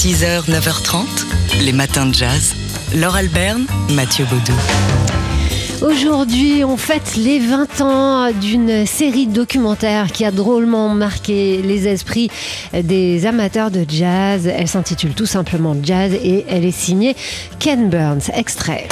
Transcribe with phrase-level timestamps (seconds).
[0.00, 1.04] 6h, 9h30,
[1.60, 2.54] les matins de jazz.
[2.94, 4.54] Laure Alberne, Mathieu Baudou.
[5.82, 12.30] Aujourd'hui, on fête les 20 ans d'une série documentaire qui a drôlement marqué les esprits
[12.72, 14.46] des amateurs de jazz.
[14.46, 17.14] Elle s'intitule tout simplement Jazz et elle est signée
[17.58, 18.30] Ken Burns.
[18.32, 18.88] Extrait.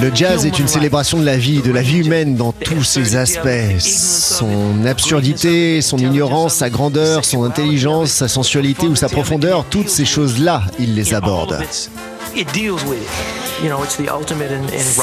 [0.00, 3.16] Le jazz est une célébration de la vie, de la vie humaine dans tous ses
[3.16, 3.78] aspects.
[3.80, 10.06] Son absurdité, son ignorance, sa grandeur, son intelligence, sa sensualité ou sa profondeur, toutes ces
[10.06, 11.62] choses-là, il les aborde.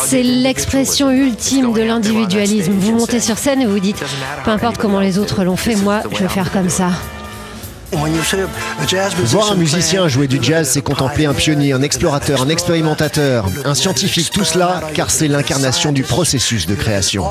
[0.08, 2.72] C'est l'expression ultime de l'individualisme.
[2.72, 4.04] Vous montez sur scène et vous dites,
[4.44, 6.90] peu importe comment les autres l'ont fait, moi, je vais faire comme ça.
[9.26, 13.74] Voir un musicien jouer du jazz, c'est contempler un pionnier, un explorateur, un expérimentateur, un
[13.74, 17.26] scientifique, tout cela, car c'est l'incarnation du processus de création.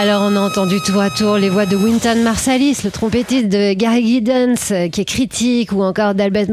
[0.00, 3.72] Alors on a entendu tour à tour les voix de Winton Marsalis, le trompettiste de
[3.72, 6.46] Gary Giddens, euh, qui est critique, ou encore d'Albert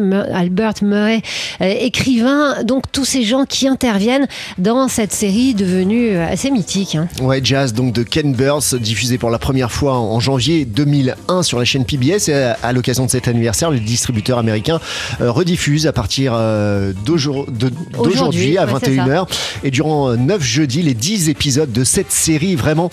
[0.81, 1.21] Murray,
[1.61, 2.63] euh, écrivain.
[2.63, 6.95] Donc tous ces gens qui interviennent dans cette série devenue euh, assez mythique.
[6.95, 7.07] Hein.
[7.21, 11.59] Ouais, jazz donc de Ken Burns, diffusé pour la première fois en janvier 2001 sur
[11.59, 12.29] la chaîne PBS.
[12.29, 14.79] Et à l'occasion de cet anniversaire, le distributeur américain
[15.19, 16.33] rediffuse à partir
[17.05, 19.27] d'aujourd'hui à 21h.
[19.63, 22.89] Et durant 9 jeudis, les 10 épisodes de cette série vraiment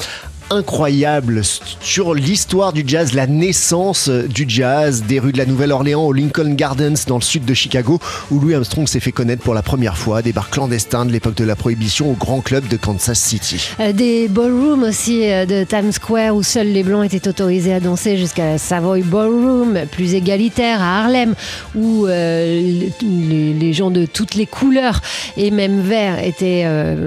[0.53, 1.42] incroyable
[1.81, 6.55] sur l'histoire du jazz, la naissance du jazz, des rues de la Nouvelle-Orléans au Lincoln
[6.55, 7.98] Gardens dans le sud de Chicago,
[8.31, 11.36] où Louis Armstrong s'est fait connaître pour la première fois, des bars clandestins de l'époque
[11.36, 13.70] de la prohibition au grand club de Kansas City.
[13.80, 17.80] Euh, des ballrooms aussi euh, de Times Square où seuls les blancs étaient autorisés à
[17.80, 21.34] danser jusqu'à la Savoy Ballroom, plus égalitaire à Harlem,
[21.75, 25.00] où euh, les, gens de toutes les couleurs
[25.39, 26.19] et même verts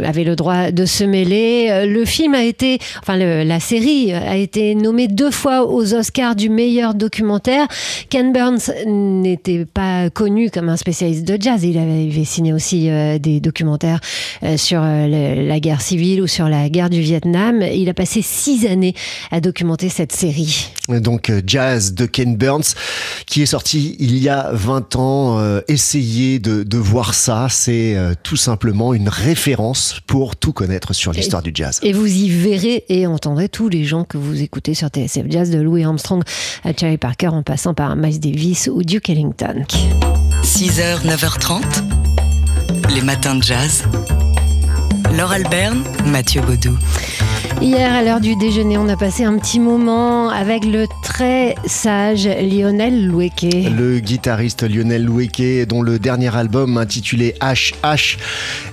[0.03, 1.85] avaient le droit de se mêler.
[1.85, 6.35] Le film a été, enfin le, la série a été nommée deux fois aux Oscars
[6.35, 7.67] du meilleur documentaire.
[8.09, 11.63] Ken Burns n'était pas connu comme un spécialiste de jazz.
[11.63, 13.99] Il avait, signé aussi euh, des documentaires
[14.43, 17.61] euh, sur euh, la guerre civile ou sur la guerre du Vietnam.
[17.61, 18.95] Il a passé six années
[19.31, 20.69] à documenter cette série.
[20.89, 22.75] Donc Jazz de Ken Burns,
[23.25, 25.59] qui est sorti il y a 20 ans.
[25.67, 31.41] essayez de, de voir ça, c'est tout simplement une référence pour tout connaître sur l'histoire
[31.41, 31.79] du jazz.
[31.81, 35.25] Et vous y verrez et on entendrez tous les gens que vous écoutez sur TSF
[35.29, 36.21] Jazz, de Louis Armstrong
[36.63, 39.63] à Cherry Parker en passant par Miles Davis ou Duke Ellington.
[40.43, 41.61] 6h, 9h30,
[42.93, 43.83] les matins de jazz.
[45.15, 46.77] Laure Alberne, Mathieu Baudou.
[47.61, 52.27] Hier, à l'heure du déjeuner, on a passé un petit moment avec le très sage
[52.27, 53.47] Lionel Loueke.
[53.75, 58.17] Le guitariste Lionel Loueke, dont le dernier album intitulé HH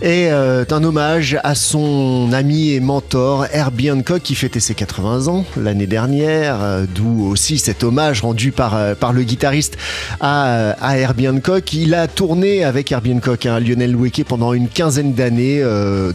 [0.03, 5.29] est euh, un hommage à son ami et mentor Herbie Hancock qui fêtait ses 80
[5.29, 9.79] ans l'année dernière, euh, d'où aussi cet hommage rendu par, euh, par le guitariste
[10.21, 11.73] à, à Herbie Hancock.
[11.73, 15.63] Il a tourné avec Herbie Hancock, hein, Lionel Loueke, pendant une quinzaine d'années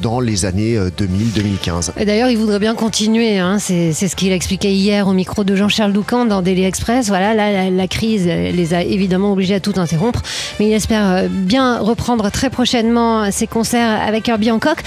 [0.02, 1.92] dans les années 2000-2015.
[2.06, 3.40] D'ailleurs, il voudrait bien continuer.
[3.40, 3.58] Hein.
[3.60, 7.08] C'est ce qu'il expliquait hier au micro de Jean-Charles Doucan dans Daily Express.
[7.08, 10.22] Voilà, là, la, crise les a évidemment obligés à tout interrompre.
[10.60, 14.82] Mais il espère euh, bien reprendre très prochainement ses concerts avec Herbie Hancock,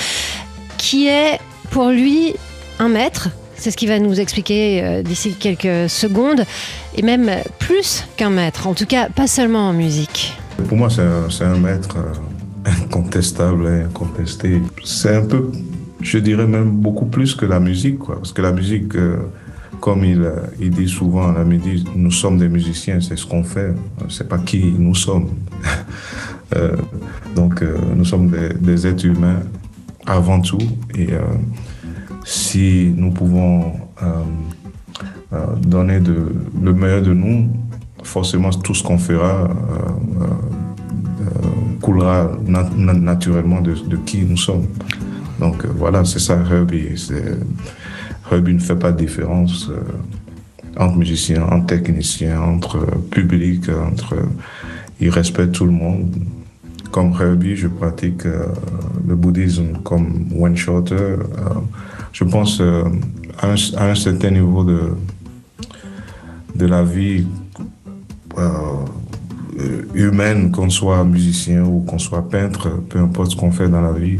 [0.78, 1.38] qui est
[1.70, 2.34] pour lui
[2.78, 3.28] un maître.
[3.56, 6.44] C'est ce qu'il va nous expliquer euh, d'ici quelques secondes.
[6.96, 8.66] Et même plus qu'un maître.
[8.66, 10.34] En tout cas, pas seulement en musique.
[10.68, 14.60] Pour moi, c'est un, maître euh, incontestable et incontesté.
[14.84, 15.50] C'est un peu
[16.02, 17.98] je dirais même beaucoup plus que la musique.
[17.98, 19.16] Parce que la musique, euh,
[19.80, 23.44] comme il, euh, il, dit souvent, la musique, nous sommes des musiciens, c'est ce qu'on
[23.44, 23.74] fait,
[24.08, 25.28] c'est pas qui nous sommes.
[26.56, 26.76] euh,
[27.34, 27.62] donc,
[27.96, 28.30] nous sommes
[28.60, 29.40] des, êtres humains
[30.06, 30.58] avant tout.
[30.94, 31.08] Et
[32.24, 33.72] si nous pouvons
[35.62, 37.48] donner le meilleur de nous,
[38.02, 39.48] forcément, tout ce qu'on fera
[41.80, 44.66] coulera naturellement de qui nous sommes.
[45.40, 46.88] Donc euh, voilà, c'est ça Herbie.
[48.30, 49.80] Herbie ne fait pas de différence euh,
[50.76, 54.14] entre musiciens, entre techniciens, entre euh, public, entre.
[55.00, 56.14] il respecte tout le monde.
[56.92, 61.14] Comme Herbie, je pratique le bouddhisme comme one shotter.
[62.12, 62.60] je pense
[63.38, 64.80] à un, certain niveau de,
[66.56, 67.24] de la vie
[69.94, 73.92] humaine, qu'on soit musicien ou qu'on soit peintre, peu importe ce qu'on fait dans la
[73.92, 74.18] vie,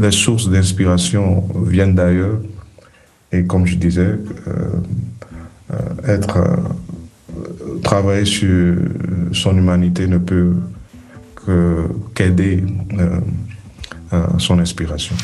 [0.00, 2.38] les sources d'inspiration viennent d'ailleurs.
[3.32, 4.16] Et comme je disais,
[4.46, 4.52] euh,
[5.72, 5.76] euh,
[6.06, 6.38] être,
[7.82, 8.76] travailler sur
[9.32, 10.54] son humanité ne peut
[12.14, 12.64] qu'aider
[14.38, 15.14] son inspiration.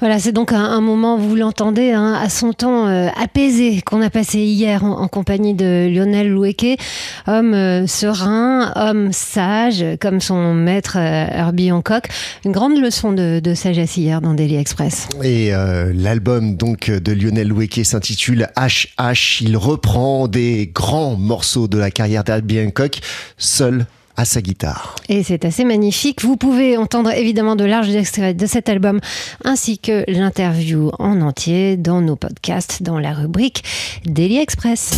[0.00, 4.38] Voilà, c'est donc un, moment, vous l'entendez, hein, à son temps apaisé qu'on a passé
[4.38, 6.78] hier en, compagnie de Lionel Loueke,
[7.26, 12.08] homme serein, homme sage, comme son maître Herbie Hancock.
[12.44, 15.08] Une grande leçon de, de sagesse hier dans Daily Express.
[15.22, 15.52] Et
[15.94, 19.42] l'album donc de Lionel Loueke s'intitule HH.
[19.42, 23.00] Il reprend des grands morceaux de la carrière d'Herbie Hancock,
[23.36, 23.86] seul
[24.20, 24.96] à sa guitare.
[25.08, 26.22] Et c'est assez magnifique.
[26.22, 29.00] Vous pouvez entendre évidemment de larges extraits de cet album
[29.44, 33.64] ainsi que l'interview en entier dans nos podcasts dans la rubrique
[34.04, 34.90] Daily Express.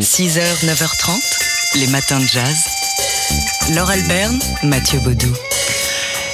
[0.00, 2.66] 6h, 9h30, les matins de jazz.
[3.74, 5.32] Laure Alberne, Mathieu Baudou.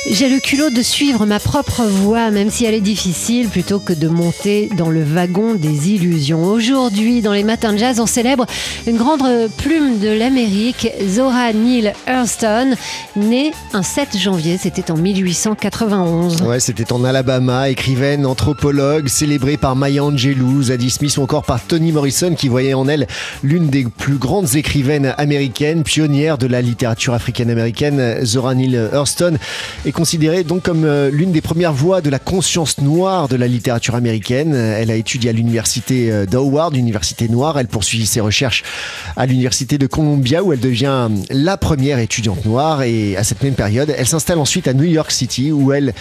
[0.08, 3.92] J'ai le culot de suivre ma propre voie, même si elle est difficile, plutôt que
[3.92, 6.44] de monter dans le wagon des illusions.
[6.44, 8.46] Aujourd'hui, dans les matins de jazz, on célèbre
[8.86, 9.22] une grande
[9.58, 12.74] plume de l'Amérique, Zora Neale Hurston,
[13.14, 16.42] née un 7 janvier, c'était en 1891.
[16.42, 21.60] Ouais, c'était en Alabama, écrivaine, anthropologue, célébrée par Maya Angelou, Zadie Smith ou encore par
[21.60, 23.06] Toni Morrison, qui voyait en elle
[23.42, 28.24] l'une des plus grandes écrivaines américaines, pionnière de la littérature africaine-américaine.
[28.24, 29.36] Zora Neale Hurston
[29.90, 33.48] est considérée donc comme euh, l'une des premières voix de la conscience noire de la
[33.48, 34.54] littérature américaine.
[34.54, 37.58] Elle a étudié à l'université euh, d'Howard, université noire.
[37.58, 38.62] Elle poursuit ses recherches
[39.16, 42.82] à l'université de Columbia où elle devient la première étudiante noire.
[42.82, 45.92] Et à cette même période, elle s'installe ensuite à New York City où elle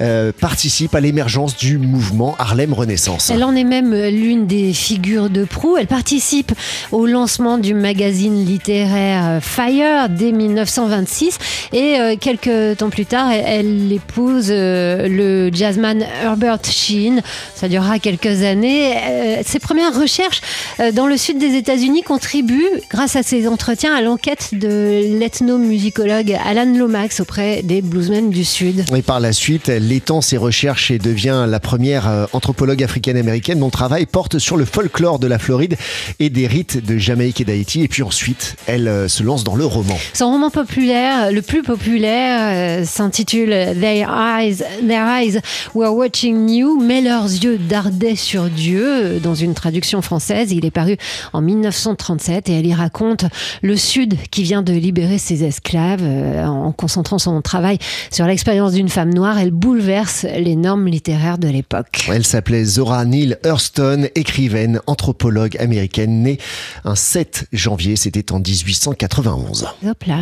[0.00, 3.28] euh, participe à l'émergence du mouvement Harlem Renaissance.
[3.28, 5.76] Elle en est même l'une des figures de proue.
[5.76, 6.52] Elle participe
[6.92, 11.38] au lancement du magazine littéraire Fire dès 1926
[11.72, 17.22] et quelques temps plus tard, elle, épouse euh, le jazzman Herbert Sheen.
[17.54, 18.94] Ça durera quelques années.
[18.96, 20.40] Euh, ses premières recherches
[20.80, 26.36] euh, dans le sud des États-Unis contribuent, grâce à ses entretiens, à l'enquête de l'ethnomusicologue
[26.44, 28.84] Alan Lomax auprès des bluesmen du Sud.
[28.94, 33.66] Et par la suite, elle étend ses recherches et devient la première anthropologue africaine-américaine dont
[33.66, 35.76] le travail porte sur le folklore de la Floride
[36.18, 37.82] et des rites de Jamaïque et d'Haïti.
[37.82, 39.96] Et puis ensuite, elle se lance dans le roman.
[40.14, 45.40] Son roman populaire, le plus populaire, s'intitule Their eyes, their eyes
[45.74, 49.20] were watching you, mais leurs yeux dardaient sur Dieu.
[49.20, 50.96] Dans une traduction française, il est paru
[51.32, 53.24] en 1937 et elle y raconte
[53.62, 56.00] le Sud qui vient de libérer ses esclaves.
[56.02, 57.78] Euh, en concentrant son travail
[58.10, 62.06] sur l'expérience d'une femme noire, elle bouleverse les normes littéraires de l'époque.
[62.08, 66.38] Elle s'appelait Zora Neale Hurston, écrivaine, anthropologue américaine, née
[66.84, 69.66] un 7 janvier, c'était en 1891.
[69.86, 70.20] Hop là.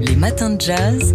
[0.00, 1.14] Les matins de jazz.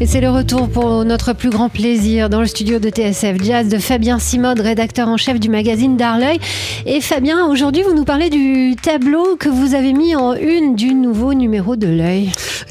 [0.00, 3.68] Et c'est le retour pour notre plus grand plaisir dans le studio de TSF Jazz
[3.68, 6.38] de Fabien Simode, rédacteur en chef du magazine D'Arleuil.
[6.86, 10.94] Et Fabien, aujourd'hui, vous nous parlez du tableau que vous avez mis en une du
[10.94, 12.30] nouveau numéro de l'œil.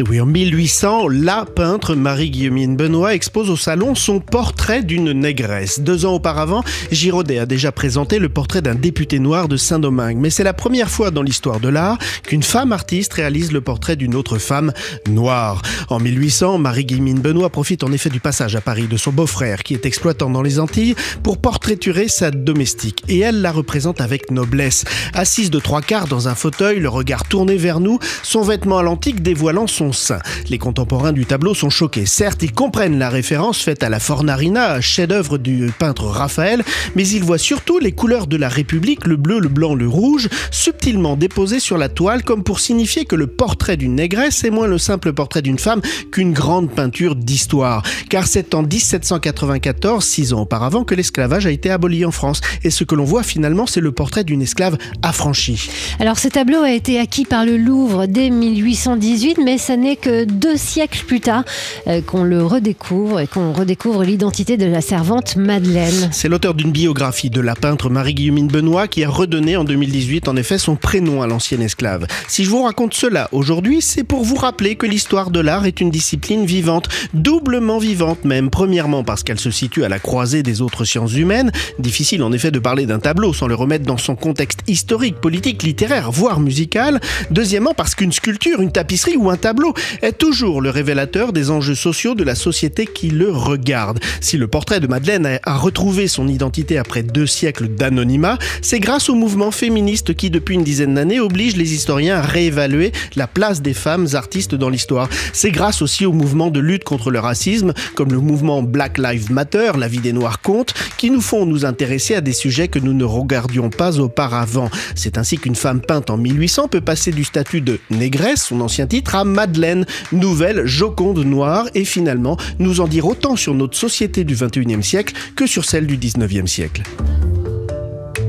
[0.10, 5.82] Oui, en 1800, la peintre Marie-Guillemine Benoît expose au salon son portrait d'une négresse.
[5.82, 10.18] Deux ans auparavant, Giraudet a déjà présenté le portrait d'un député noir de Saint-Domingue.
[10.18, 13.98] Mais c'est la première fois dans l'histoire de l'art qu'une femme artiste réalise le portrait
[13.98, 14.72] d'une autre femme
[15.10, 15.62] noire.
[15.90, 19.74] En 1800, Marie-Guillemine Benoît profite en effet du passage à Paris de son beau-frère, qui
[19.74, 23.04] est exploitant dans les Antilles, pour portraiturer sa domestique.
[23.08, 24.86] Et elle la représente avec noblesse.
[25.14, 28.84] Assise de trois quarts dans un fauteuil, le regard tourné vers nous, son vêtement à
[28.84, 30.20] l'antique dévoilant son sein.
[30.50, 32.06] Les contemporains du tableau sont choqués.
[32.06, 36.64] Certes, ils comprennent la référence faite à la Fornarina, chef-d'œuvre du peintre Raphaël,
[36.96, 40.30] mais ils voient surtout les couleurs de la République, le bleu, le blanc, le rouge,
[40.52, 44.68] subtilement déposées sur la toile comme pour signifier que le portrait d'une négresse est moins
[44.68, 45.82] le simple portrait d'une femme
[46.12, 47.84] qu'une grande peinture d'histoire.
[48.10, 52.42] Car c'est en 1794, six ans auparavant, que l'esclavage a été aboli en France.
[52.64, 55.70] Et ce que l'on voit finalement, c'est le portrait d'une esclave affranchie.
[56.00, 60.26] Alors ce tableau a été acquis par le Louvre dès 1818, mais ce n'est que
[60.26, 61.44] deux siècles plus tard
[61.88, 66.10] euh, qu'on le redécouvre et qu'on redécouvre l'identité de la servante Madeleine.
[66.12, 70.36] C'est l'auteur d'une biographie de la peintre Marie-Guillemine Benoît qui a redonné en 2018 en
[70.36, 72.08] effet son prénom à l'ancienne esclave.
[72.28, 75.82] Si je vous raconte cela aujourd'hui, c'est pour vous rappeler que l'histoire de l'art est
[75.82, 78.50] une discipline vivante, doublement vivante même.
[78.50, 81.52] Premièrement parce qu'elle se situe à la croisée des autres sciences humaines.
[81.80, 85.64] Difficile en effet de parler d'un tableau sans le remettre dans son contexte historique, politique,
[85.64, 87.00] littéraire, voire musical.
[87.32, 91.76] Deuxièmement parce qu'une sculpture, une tapisserie ou un tableau est toujours le révélateur des enjeux
[91.76, 94.00] sociaux de la société qui le regarde.
[94.22, 99.10] Si le portrait de Madeleine a retrouvé son identité après deux siècles d'anonymat, c'est grâce
[99.10, 103.62] au mouvement féministe qui depuis une dizaine d'années oblige les historiens à réévaluer la place
[103.62, 105.10] des femmes artistes dans l'histoire.
[105.34, 109.32] C'est grâce aussi au mouvement de lutte contre le racisme, comme le mouvement Black Lives
[109.32, 112.80] Matter, la vie des Noirs compte, qui nous font nous intéresser à des sujets que
[112.80, 114.70] nous ne regardions pas auparavant.
[114.96, 118.88] C'est ainsi qu'une femme peinte en 1800 peut passer du statut de négresse, son ancien
[118.88, 124.24] titre, à Madeleine, nouvelle joconde noire, et finalement nous en dire autant sur notre société
[124.24, 126.84] du 21e siècle que sur celle du 19e siècle.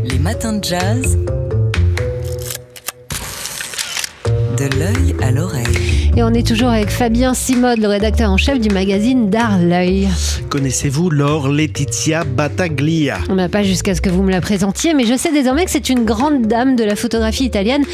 [0.05, 1.19] Les matins de jazz.
[4.57, 5.98] De l'œil à l'oreille.
[6.19, 10.09] Et on est toujours avec Fabien Simode, le rédacteur en chef du magazine D'Art L'œil.
[10.49, 13.19] Connaissez-vous Laure Laetitia Battaglia?
[13.29, 15.71] On n'a pas jusqu'à ce que vous me la présentiez, mais je sais désormais que
[15.71, 17.85] c'est une grande dame de la photographie italienne,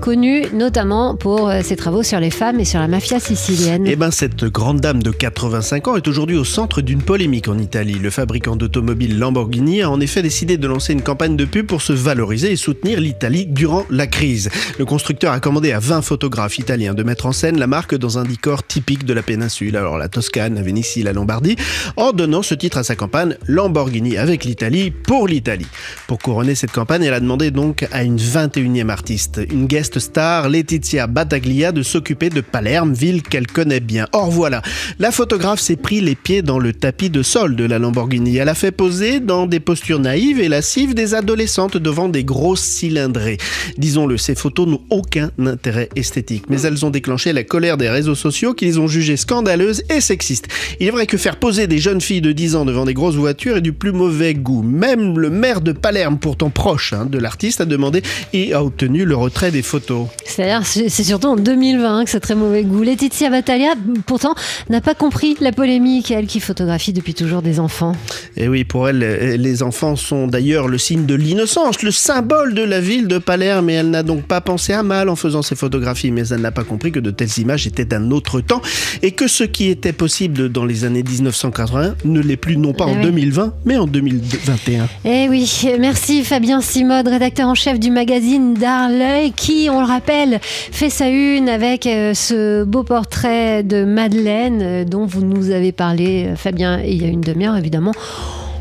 [0.00, 3.84] connue notamment pour euh, ses travaux sur les femmes et sur la mafia sicilienne.
[3.86, 7.58] Eh bien, cette grande dame de 85 ans est aujourd'hui au centre d'une polémique en
[7.58, 7.98] Italie.
[8.02, 11.82] Le fabricant d'automobiles Lamborghini a en effet décidé de lancer une campagne de pub pour
[11.82, 14.48] se valoriser et soutenir l'Italie durant la crise.
[14.78, 18.18] Le constructeur a commandé à 20 photographes italiens de mettre en scène la marque dans
[18.18, 21.56] un décor typique de la péninsule, alors la Toscane, la Vénétie, la Lombardie,
[21.96, 25.66] en donnant ce titre à sa campagne Lamborghini avec l'Italie pour l'Italie.
[26.06, 30.48] Pour couronner cette campagne, elle a demandé donc à une 21e artiste, une guest star,
[30.48, 34.06] Laetitia Battaglia, de s'occuper de Palerme, ville qu'elle connaît bien.
[34.12, 34.62] Or voilà,
[35.00, 38.36] la photographe s'est pris les pieds dans le tapis de sol de la Lamborghini.
[38.36, 42.62] Elle a fait poser dans des postures naïves et lascives des adolescentes devant des grosses
[42.62, 43.38] cylindrées.
[43.78, 48.14] Disons-le, ces photos n'ont aucun intérêt esthétique, mais elles ont déclenché la colère des réseaux
[48.14, 50.48] sociaux qui les ont jugées scandaleuses et sexistes.
[50.80, 53.16] Il est vrai que faire poser des jeunes filles de 10 ans devant des grosses
[53.16, 54.62] voitures est du plus mauvais goût.
[54.62, 58.02] Même le maire de Palerme, pourtant proche hein, de l'artiste, a demandé
[58.32, 60.06] et a obtenu le retrait des photos.
[60.24, 62.82] C'est surtout en 2020 que c'est très mauvais goût.
[62.82, 63.74] Laetitia Battaglia,
[64.06, 64.34] pourtant,
[64.68, 67.96] n'a pas compris la polémique, elle qui photographie depuis toujours des enfants.
[68.36, 72.54] Et oui, pour elle, euh, les enfants sont d'ailleurs le signe de l'innocence, le symbole
[72.54, 75.42] de la ville de Palerme, et elle n'a donc pas pensé à mal en faisant
[75.42, 78.62] ces photographies, mais elle n'a pas compris que de telles images étaient d'un autre temps,
[79.02, 82.86] et que ce qui était possible dans les années 1980 ne l'est plus non pas
[82.88, 83.02] Eh en oui.
[83.02, 84.88] 2020, mais en 2021.
[85.04, 89.86] Eh oui, merci Fabien Simode, rédacteur en chef du magazine D'Art L'œil, qui, on le
[89.86, 95.50] rappelle, fait sa une avec euh, ce beau portrait de Madeleine euh, dont vous nous
[95.50, 97.92] avez parlé, euh, Fabien, il y a une demi-heure évidemment.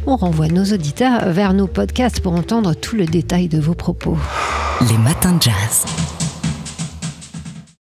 [0.06, 4.18] On renvoie nos auditeurs vers nos podcasts pour entendre tout le détail de vos propos.
[4.90, 5.86] Les matins de jazz.